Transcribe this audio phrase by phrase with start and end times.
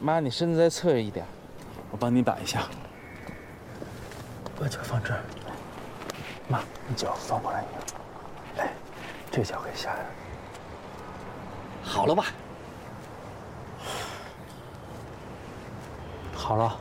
[0.00, 1.24] 妈，你身子再侧着一点，
[1.90, 2.62] 我帮你摆一下。
[4.58, 5.20] 把脚放这儿，
[6.48, 7.80] 妈，你脚放过来一点。
[8.56, 8.72] 来，
[9.30, 10.06] 这脚给下来。
[11.82, 12.26] 好了吧？
[16.34, 16.76] 好了。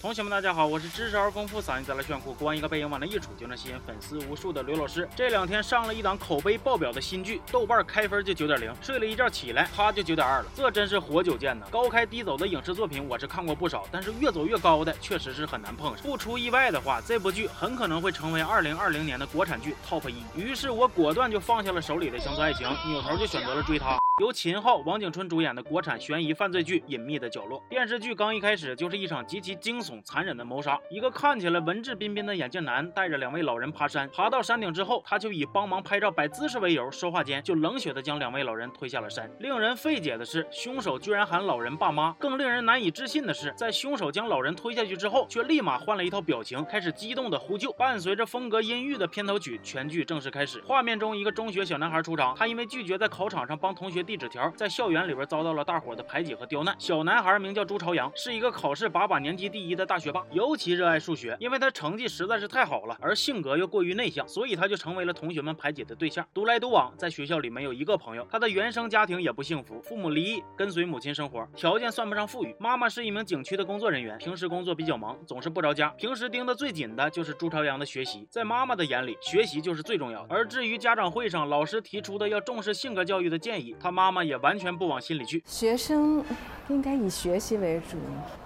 [0.00, 5.06] 同学们，大家好，我是知识而丰富、嗓音再来炫酷、光一个背影往那一杵就能吸引粉丝无数的刘老师。
[5.14, 11.66] 这两天上了一档口碑爆表的新剧，豆瓣开分就九点零，睡了一觉起来，啪就九点二了，这真是活久见呐！
[11.70, 16.02] 高开低走的影视作品我是看过不少，但是越走越高的确实是很难碰上。
[16.02, 20.24] 不出意外的话，这部剧很可能会成为二零二零年的国产剧 TOP 一。
[20.34, 23.98] 于是我果断就放下了手里的乡村爱情，扭头就选择了追它。
[24.20, 27.58] 由秦昊、王景春主演的国产悬疑犯罪剧《隐秘的角落》。
[27.70, 30.78] 电视剧刚一开始就是一场极其惊悚、残忍的谋杀。
[30.90, 39.26] 一个看起来文质彬彬的眼镜男带着两位老人爬山，爬到山顶之后，他就以帮忙拍照摆姿势为由，说话间就冷血的将两位老人推下了山。
[39.38, 42.12] 令人费解的是，凶手居然喊老人爸妈。
[42.18, 47.72] 更令人难以置信的是，在凶手将老人推下去之后，却立马换了一套表情，开始激动的呼救。
[47.72, 50.62] 伴随着风格阴郁的片头曲，全剧正式开始。
[50.66, 56.74] 画面中，一个中学小男孩出场，他因为拒绝在考场上帮同学递纸条，在校园里边遭到了大伙的排挤和刁难。
[56.80, 66.26] 小男孩名叫朱朝阳，是一个考试把把年级第一的大学霸，尤其热爱数学，因为他成绩实在是太好了，而性格又过于内向，所以他就成为了同学们排挤的对象。
[66.34, 68.26] 独来独往，在学校里没有一个朋友。
[68.28, 72.52] 他的原生家庭也不幸福，父母离异，跟随母亲生活，条件算不上富裕。
[72.58, 75.88] 妈妈是一名景区的工作人员，平时工作比较忙，总是不着家。
[75.90, 80.34] 平时盯得最紧的就是朱朝阳的学习，在妈妈的眼里，学习就是最重要的。
[80.34, 85.42] 而至于家长会上老师提出的要重视性格教育的建议，他妈妈妈也完全不往心里去。
[85.44, 86.24] 学生
[86.68, 87.98] 应该以学习为主，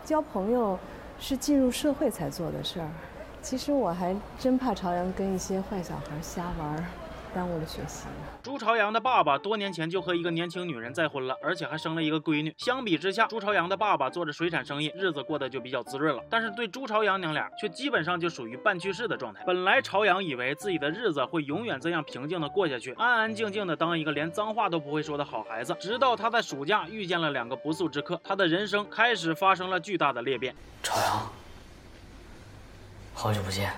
[0.05, 0.77] 交朋友
[1.21, 2.89] 是进入社会才做的事儿。
[3.41, 6.85] 其实我还真怕朝阳跟一些坏小孩瞎玩儿。
[7.35, 8.07] 耽误了学习。
[8.43, 12.55] 朱朝阳的爸爸多年前就和一个年轻女人再婚了，而且还生了一个闺女。
[12.59, 16.23] 相比之下，朱朝阳的爸爸做着水产生意，日子过得就比较滋润了。
[16.31, 19.43] 但是对朱朝阳娘俩却基本上就属于半去世的状态。
[19.45, 25.75] 本来朝阳以为自己的日子会永远这样平静的过下去，安安静静的当一个连脏话都不会说的好孩子。
[25.81, 30.55] 直到他在暑假遇见了两个不速之客，他的人生开始发生了巨大的裂变。
[30.83, 31.33] 朝阳，
[33.15, 33.73] 好久不见，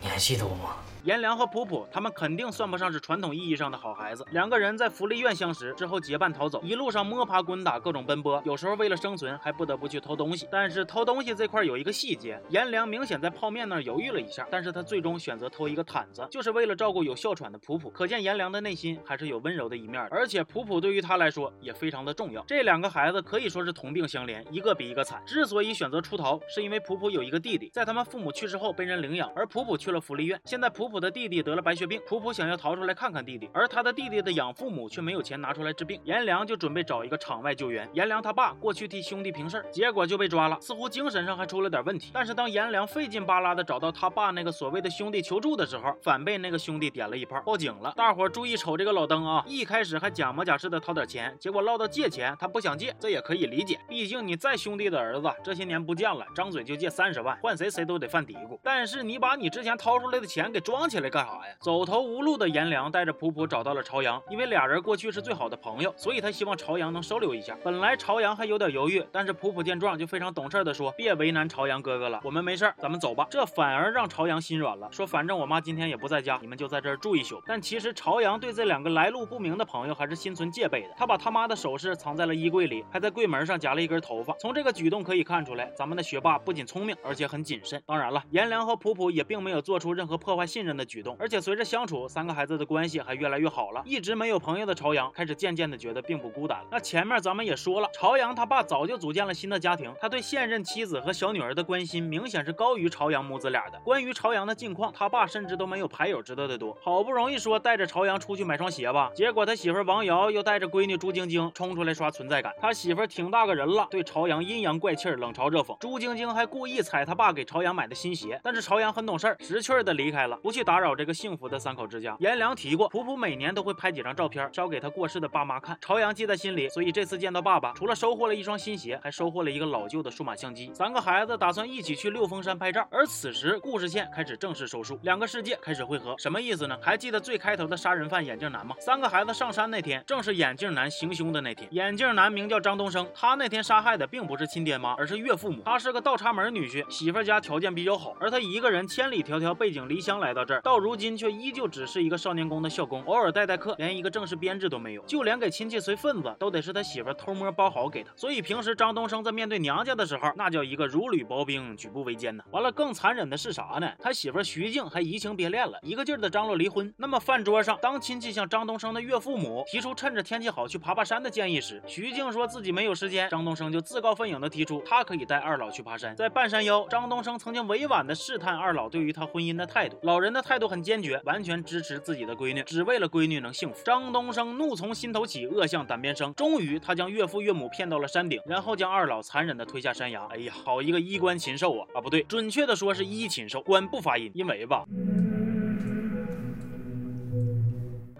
[0.00, 0.76] 你还记得我吗？
[1.04, 4.24] 颜良和普普，他们肯定算不上是传统意义上的好孩子。
[4.30, 10.48] 两个人在福利院相识之后结伴逃走，一路上摸爬滚打，各种奔波，有时候为了生存还不得不去偷东西。
[10.50, 17.90] 但是偷东西这块有一个细节，颜良明显在泡面那儿犹豫了一下，但是他最终选择偷一个毯子，就是为了照顾有哮喘的普普。
[17.90, 22.42] 可见颜良的内心还是有温柔的一面，而且普普对于他来说也非常的重要。
[22.46, 25.22] 这两个孩子可以说是同病相怜，一个比一个惨。
[25.26, 30.40] 之所以选择出逃，是因为普普有一个弟弟，在他们父母去世后被人领养，而普普去了福利院。
[30.46, 31.74] 现在普普普的弟弟得了白。
[31.74, 36.00] 血病，普普想要逃出来看看弟弟，而他的弟弟的养父母却没有钱拿出来治病。
[36.04, 37.88] 颜良就准备找一个场外救援。
[37.94, 42.12] 颜良他爸过去替兄弟平事结果就被抓了，似乎精神上还出了点问题。
[42.14, 47.92] 但是当颜良费劲巴拉的找到他爸那个所谓的兄弟求助的时候，反被那个兄弟点了一炮，报警了。
[47.96, 58.56] 大伙注意瞅这个老登啊，一开始还假模假式的掏点钱，结果唠到借钱，他不想借，这也可以理解，毕竟你再兄弟的儿子这些年不见了，张嘴就借三十万，换谁谁都得犯嘀咕。
[58.62, 61.54] 但是你把你之前掏出来的钱给装起来干啥呀？
[61.60, 67.56] 走投无路的颜良带着普普找到了朝阳，因为俩人过去是最好的朋友，所以他希望朝阳能收留一下。
[67.62, 80.88] 本来朝阳还有点犹豫，但是普普见状就非常懂事的说：“别为难朝阳哥哥了，我们没事，咱们走吧。”这反而让朝阳心软了，说：“反正我妈今天也不在家，你们就在这儿住一宿。”但其实朝阳对这两个来路不明的朋友还是心存戒备的。
[80.96, 84.34] 他把他妈的首饰藏在了衣柜里，还在柜门上夹了一根头发。
[84.38, 87.82] 从这个举动可以看出来，咱们的学霸不仅聪明，而且很谨慎。
[87.86, 92.06] 当然了，颜良和普普也并没有做出任何破坏信任的举动，而且随着相处。
[92.08, 96.64] 三个孩子的关系还越来越好了，一直没有朋友的朝阳开始渐渐的觉得并不孤单了。
[96.70, 103.78] 那前面咱们也说了，朝阳他爸早就组建了新的家庭，他对现任妻子和小女儿的关心明显是高于朝阳母子俩的。
[103.84, 106.76] 关于朝阳的近况，他爸甚至都没有牌友知道的多。
[106.82, 112.52] 好不容易说带着朝阳出去买双鞋吧，结果他媳妇王瑶又带着闺女朱晶晶冲出来刷存在感。
[112.60, 115.76] 他媳妇挺大个人了，对朝阳阴阳怪气，冷嘲热讽。
[115.78, 121.84] 朱晶晶还故意踩他爸给朝阳买的新鞋，但是朝阳很懂事，识趣的离开了，不去打扰这个幸福的三口。
[121.86, 125.76] 之家，颜良提过，普普每年都会拍几张照片，交给他过世的爸妈看。
[125.82, 130.72] 朝阳记在心里，所以这次见到爸爸，除了收获了一双新鞋，还收获了一个老旧的数码相机。
[130.72, 136.14] 三个孩子打算一起去六峰山拍照，而此时故事线开始正式收束，两个世界开始汇合。
[136.16, 136.78] 什么意思呢？
[136.80, 138.74] 还记得最开头的杀人犯眼镜男吗？
[138.80, 141.68] 三个孩子上山那天，正是眼镜男行凶的那天。
[141.72, 145.62] 眼镜男名叫张东升，他那天杀害的并不是亲爹妈，而是岳父母。
[145.64, 155.02] 他是个倒插门女婿，媳妇家条件比较好，而他一个人千里迢迢背井离乡来到到这，到如今却依旧只是一个少年宫的校工，偶尔带带课，连一个正式编制都没有。
[155.04, 158.10] 就连给亲戚随份子，都得是他媳妇偷摸包好给他。
[158.14, 162.44] 所以平时张东升在面对娘家的时候，那叫一个如履薄冰，举步维艰呢。
[162.50, 163.90] 完了，更残忍的是啥呢？
[163.98, 166.92] 他媳妇徐静还移情别恋了，一个劲儿的张罗离婚。
[166.96, 176.14] 那么饭桌上，当亲戚向张东升的岳父母提出趁着天气好去爬爬山的建议时，徐静说自己没有时间，张东升就自告奋勇的提出他可以带二老去爬山。
[176.16, 183.76] 在半山腰，张东升曾经委婉的试探二老对于他婚姻的态度，老人的态度很坚决，完全支持自己的闺女，只为了闺女能幸福。
[183.84, 186.34] 张东升怒从心头起，恶向胆边生。
[186.34, 190.26] 终于，他将岳父岳母骗到了山顶，然后将二老残忍的推下山崖。
[190.30, 191.86] 哎呀，好一个衣冠禽兽啊！
[191.94, 194.84] 啊，不对，准确的说是衣禽兽，冠不发音，因为吧，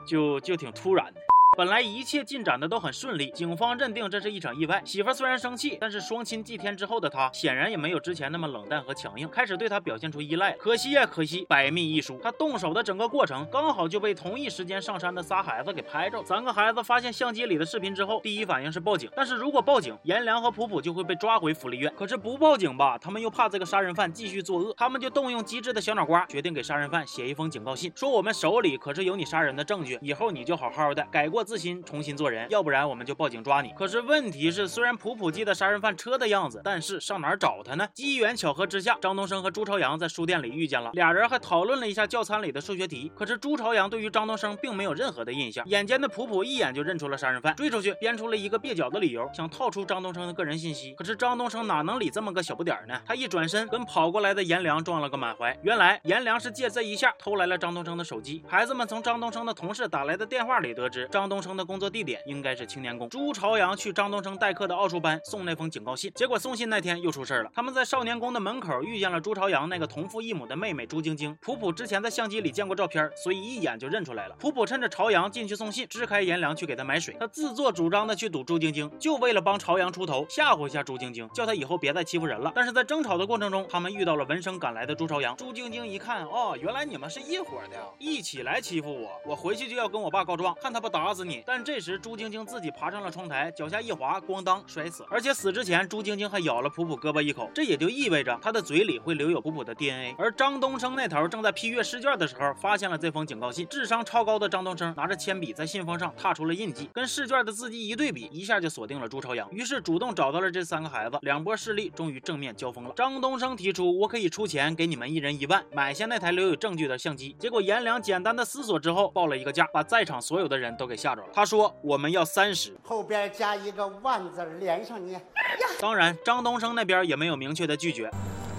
[0.06, 1.20] 就就挺突然的。
[1.56, 4.83] 本来一切进展的都很顺利，警方认定这是一场意外。
[4.85, 10.53] 媳妇虽然生气，但是双亲祭天之后的他，显然也没有之前那么冷淡和强硬，开始对他表现出依赖。
[10.53, 16.25] 可惜呀，可惜，百密一疏，他动手的整个过程刚好就被同一时间上山的仨孩子给拍着。
[16.25, 19.09] 三个孩子发现相机里的视频之后，第一反应是报警。
[19.15, 21.93] 但是如果报警，颜良和普普就会被抓回福利院。
[21.97, 33.70] 可是不报警吧，他们又怕这个杀人犯继续作恶，他们就动用机智的小脑瓜，决定给杀人犯写一封警告信，说我们手里可是有你杀人的证据，以后你就好好的改过自新，重新做人，要不然我们就报警抓你。
[33.76, 37.87] 可是问题是，虽然普普记得杀人犯车的样子，但是上哪儿找他呢？
[37.94, 43.12] 机缘巧合之下，张东升和朱朝阳在书店里遇见了，俩人还讨论了一下教餐里的数学题。
[43.14, 50.94] 可是朱朝阳对于张东升并没有任何的印象，眼尖的普普一眼就认出了杀人犯，追出去编出了一个蹩脚的理由，想套出张东升的个人信息。
[50.94, 53.00] 可是张东升哪能理这么个小不点呢？
[53.06, 55.56] 他一转身跟跑过来的颜良撞了个满怀。
[55.62, 58.43] 原来颜良是借这一下偷来了张东升的手机。
[58.49, 62.22] 孩子们从张东升的同事打来的电话里得知，张东东升的工作地点。
[62.26, 63.08] 应该是青年宫。
[63.08, 67.50] 朱朝阳去张东升代课的奥数班送那封警告信，结果送信那天又出事了。
[67.52, 71.36] 他们在少年宫的门口遇见了朱朝阳那个同父异母的妹妹朱晶晶。
[71.40, 74.36] 普普之前在相机里见过照片，所以一眼就认出来了。
[74.38, 77.16] 普普趁着朝阳进去送信，支开颜良去给他买水。
[77.19, 82.52] 他自作主张的去堵朱晶晶，就为了帮朝阳出头，吓唬一下朱晶晶，叫他以后别再欺负人了。
[82.54, 85.36] 但是在争吵的过程中，他们遇到了闻声赶来的朱朝阳。
[85.36, 91.43] 朱晶晶一看，哦，原来你们是一伙的，一起来欺负我，我回去就要跟我爸告状，看他不打死你。
[91.47, 95.05] 但这时朱晶晶自己爬上了窗台，脚下一滑，咣当摔死。
[95.11, 100.15] 而且死之前，朱晶晶还咬了普普胳膊一口，这也就意味着她的嘴里会留有普普的 DNA。
[100.19, 103.67] 而张东升那头正在批阅试卷的时候，发现了这封警告信。
[103.69, 109.50] 智商超高的张东升拿着铅笔在信封上踏出了印记，跟试卷的字迹一对比，一下就锁定了朱朝阳。
[109.50, 112.93] 于是主动找到了这三个孩子，两波势力终于正面交锋了。
[112.97, 117.35] 张东升提出，我可以出钱给你们一人一万，买下那台留有证据的相机。
[117.38, 121.28] 结果颜良简单的思索之后，报了一个价，把在场所有的人都给吓着了。
[121.32, 125.16] 他说，我们要三十，后边加一个万字连上你。
[125.81, 128.11] 当然，张东升那边也没有明确的拒绝。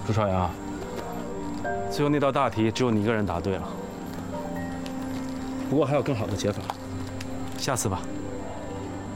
[0.06, 0.50] 朱朝阳，
[1.90, 3.68] 最后那道大题只有你一个人答对了。
[5.68, 6.62] 不过还有更好的解法，
[7.58, 8.00] 下次吧，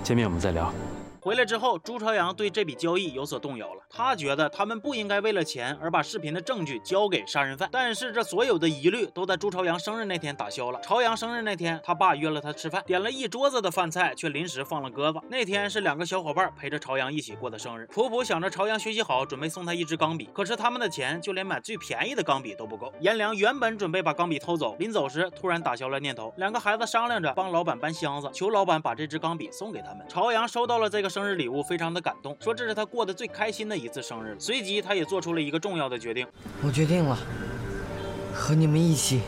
[0.03, 0.73] 见面我们再聊。
[1.23, 3.83] 回来之后，朱朝阳对这笔交易有所动摇了。
[3.91, 7.69] 他觉得他们不应该为了钱而把视频的证据交给杀人犯。
[7.71, 10.81] 但是这所有的疑虑都在朱朝阳生日那天打消了。
[10.81, 15.21] 朝阳生日那天，他爸约了他吃饭，点了一桌子的饭菜，却临时放了鸽子。
[15.29, 17.87] 那天是两个小伙伴陪着朝阳一起过的生日。
[17.93, 22.91] 普普想着朝阳学习好，准备送他一支钢笔，可是他们的钱就连买最便宜的钢笔都不够。
[23.01, 26.33] 颜良原本准备把钢笔偷走，临走时突然打消了念头。
[26.39, 30.07] 两个孩子商量着帮老板搬箱子，求老板把这支钢笔送给他们。
[30.09, 31.10] 朝阳收到了这个。
[31.11, 34.37] 生日礼物非常的感动，说这是他过得最开心的一次生日。
[34.39, 36.27] 随即，他也做出了一个重要的决定，
[36.63, 37.19] 我决定了，
[38.33, 39.21] 和你们一起。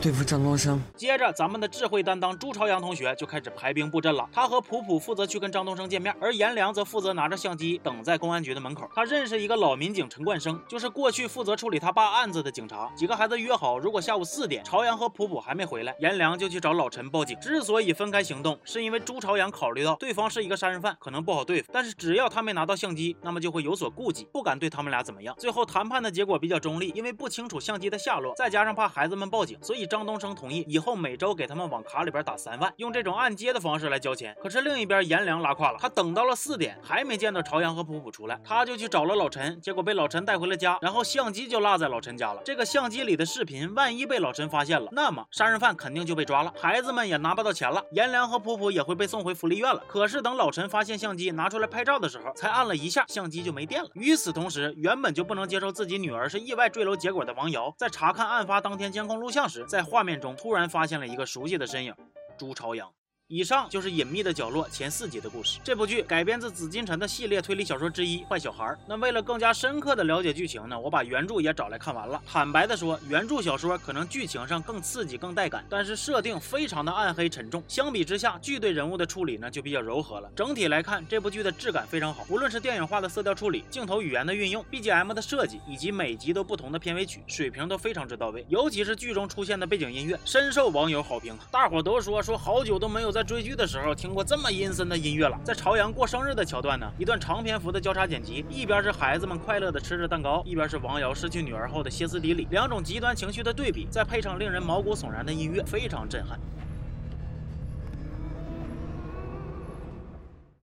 [0.00, 0.80] 对付张东升。
[0.96, 4.28] 接着，咱们的智慧担当朱朝阳同学就开始排兵布阵了。
[4.32, 8.88] 他和普普负责去跟张东升见面，而颜良则负责拿着相机等在公安局的门口。
[8.94, 12.88] 他认识一个老民警陈冠生，就是过去负责处理他爸案子的警察。
[12.96, 17.36] 几个孩子约好，如果下午四点朝阳和普普还没回来，颜良就去找老陈报警。
[17.40, 21.70] 之所以分开行动，是因为朱朝阳考虑到对方是一个杀人犯，可能不好对付。
[21.72, 25.34] 但是只要他没拿到相机，那么就会有所顾忌，不敢对他们俩怎么样。
[25.38, 30.64] 最后谈判的结果比较中立，因为不清楚相机的下落，再加上怕孩子们报警，所以张东升同意。
[30.68, 34.36] 以后每周给他们往卡里边打三万，用这种按揭的方式来交钱。
[34.40, 42.42] 可是另一边颜良拉胯了，他等到了四点还没见到朝阳和普普出来，他就去找了老陈，结果被老陈带回了家，然后相机就落在老陈家了。
[42.44, 49.82] 这个相机里的视频，万一被老陈发现了，那么杀人犯肯定就被抓了，孩子们也拿不到钱了，颜良和普普也会被送回福利院了。
[49.88, 53.88] 可是等老陈发现相机拿出来拍照的时候，才按了一下，相机就没电了。
[53.94, 61.94] 与此同时，原本就不能接受自己女儿是意外坠楼结果的王瑶，在查看案发当天监控录像时，在在画面中突然发现了一个熟悉的身影，
[62.36, 62.92] 朱朝阳。
[63.30, 65.60] 以上就是《隐秘的角落》前四集的故事。
[65.62, 68.64] 这部剧改编自紫金陈的系列推理小说之一《坏小孩》。
[68.86, 72.22] 那为了更加深刻的了解剧情呢，我把原著也找来看完了。
[72.26, 77.62] 坦白的说，原著小说可能剧情上更刺激、更带感，但是设定非常的暗黑沉重。
[77.68, 80.30] 相比之下，剧对人物的处理呢就比较柔和了。
[80.34, 88.46] 整体来看，这部剧的质感非常好，无论是电影化的色调处理、镜头语言的运用、BGM 的设计，以及每集都不同的片尾曲，水平都非常之到位。
[88.48, 91.36] 尤其是剧中出现的背景音乐，深受网友好评。
[91.50, 95.36] 大伙都说说好久都没有在在追剧的时候听过这么阴森的音乐了。
[95.42, 106.38] 在朝阳过生日的桥段呢，一段长篇幅的交叉剪辑，一边是孩子们快乐的吃着蛋糕，一边是王瑶失去女儿后的歇斯底里，两种极端情绪的对比，再配上令人毛骨悚然的音乐，非常震撼。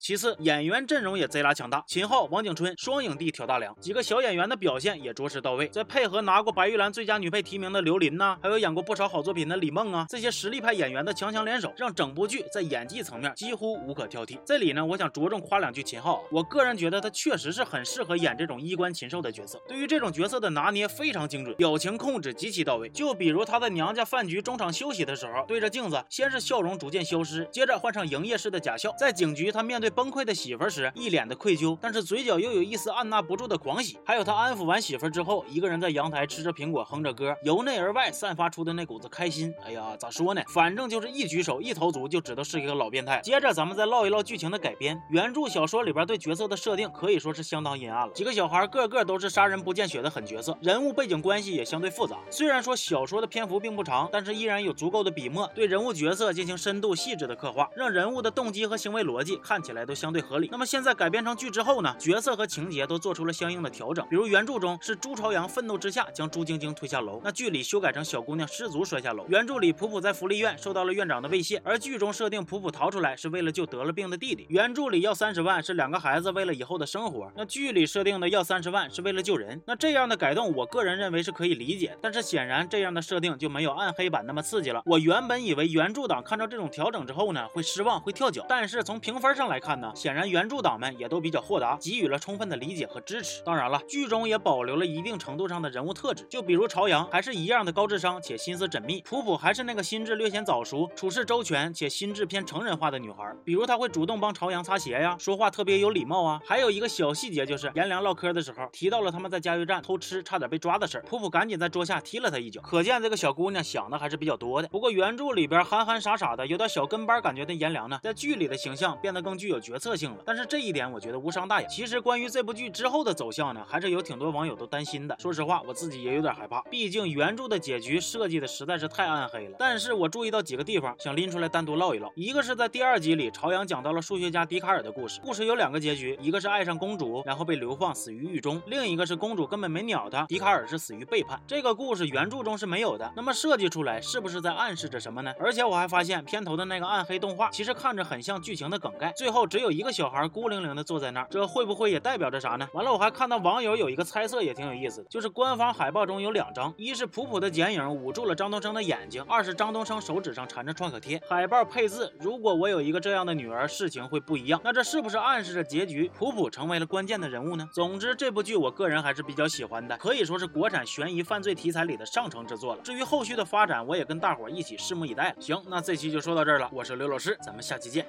[0.05, 5.67] 其次，演员阵容也贼拉强大，秦昊、王景春双影帝挑大梁，几个小演员的表现也着实到位。
[5.69, 14.37] 再配合拿过白玉兰最佳女配提名的刘琳呐，还有演过不少好作品的李梦啊，这些实力派演员的强强联手，让整部剧在演技层面几乎无可挑剔。
[14.45, 22.87] 这里呢，我想着重夸两句秦昊啊，我个人觉得他确实是很适合演这种衣冠禽兽的角色，对于这种角色的拿捏非常精准，表情控制极其到位。
[22.89, 28.93] 就比如他在娘家饭局中场休息的时候，对着镜子，先是笑容逐渐消失，接着换上营业式的假笑。
[28.99, 29.94] 在警局，他面对。
[29.95, 33.97] 崩溃的媳妇时，一脸的愧疚，但是嘴角又有一丝按捺不住的狂喜。
[34.05, 39.53] 还有他安抚完媳妇之后，一个人在阳台吃着苹果，哼着歌，由内而外散发出的那股子开心。
[39.65, 40.41] 哎呀，咋说呢？
[40.49, 43.21] 反正就是一举手一投足就知道是一个老变态。
[43.23, 45.01] 接着咱们再唠一唠剧情的改编。
[45.09, 48.13] 原著小说里边对角色的设定可以说是相当阴暗了。
[48.13, 52.17] 几个小孩个个都是杀人不见血的狠角色，人物背景关系也相对复杂。
[52.29, 60.49] 虽然说小说的篇幅并不长，但是依然有足够的笔墨对人物角色进行深度细致的刻画，让人物的动机和行为逻辑看起来都相对合理。
[60.51, 60.65] 那么。
[60.65, 64.03] 现在改编成剧之后呢，角色和情节都做出了相应的调整。
[64.09, 69.25] 比如原著中是朱朝阳愤怒之下将朱晶晶推下楼，那剧里修改成小姑娘失足摔下楼。
[69.29, 74.47] 原著里普普在福利院受到了院长的威胁，而剧中设定普普逃出来是为了救得了病的弟弟。
[74.49, 79.61] 原著里要三十万是两个孩子为了以后的生活，那剧里设定的要三十万是为了救人。
[79.67, 84.81] 那这样的改动，我个人认为是可以理解，但是显然这样的设定就没有暗黑版那么刺激了。
[84.85, 91.45] 我原本以为原著党看到这种调整之后呢，会失望会跳脚，但是从评分上来看呢，显然原著党们也都比较。
[91.45, 93.43] 豁达，给予了充分的理解和支持。
[93.43, 103.31] 当然了，剧中也保留了一定程度上的人物特质，就比如朝阳还是一样的高智商且心思缜密，普普还是那个心智略显早熟、处事周全且心智偏成人化的女孩。
[103.43, 106.41] 比如她会主动帮朝阳擦鞋呀，说话特别有礼貌啊。
[106.47, 112.59] 还有一个小细节，就是颜良唠嗑的时候提到了他们在加油站偷吃差点被抓的事儿，普普赶紧在桌下踢了他一脚。
[112.61, 114.67] 可见这个小姑娘想的还是比较多的。
[114.69, 120.17] 不过原著里边憨憨傻傻的、有点小跟班感觉的颜良呢，在剧里的形象变得更具有有决策性了。
[120.23, 121.15] 但是这一点我觉得。
[121.15, 121.67] 无伤大雅。
[121.67, 125.15] 其实关于这部剧之后的走向呢，还是有挺多网友都担心的。
[125.17, 129.55] 说实话，我自己也有点害怕，毕竟原著的结局设计的实在是太暗黑了。
[129.57, 132.11] 但是我注意到几个地方，想拎出来单独唠一唠。
[132.15, 135.19] 一个是在第二集里，朝阳讲到了数学家笛卡尔的故事。
[135.23, 141.41] 故事有两个结局，一个是爱上公主，然后被流放死于狱中；另一个是公主根本没鸟他，笛卡尔是死于背叛。
[141.47, 143.11] 这个故事原著中是没有的。
[143.15, 145.33] 那么设计出来是不是在暗示着什么呢？
[145.39, 149.11] 而且我还发现片头的那个暗黑动画，其实看着很像剧情的梗概。
[149.15, 151.45] 最后只有一个小孩孤零零的坐在那儿，这。
[151.55, 152.67] 会不会也代表着啥呢？
[152.73, 161.21] 完了，我还看到网友有一个猜测，也挺有意思的，就是官方海报中有两张，一是普普的剪影捂住了张东升的眼睛，二是张东升手指上缠着创可贴。
[161.29, 164.59] 海报配字：如果我有一个这样的女儿，事情会不一样。
[164.65, 167.65] 那这是不是暗示着结局，普普成为了关键的人物呢？
[167.71, 172.81] 总之，这部剧我个人还是比较喜欢的，可以说是国产悬疑犯罪题材里的上乘之作了。
[172.81, 175.33] 至于后续的发展，我也跟大伙儿一起拭目以待。
[175.39, 178.05] 行，那这期就说到这儿了，我是刘老师，咱们下期见。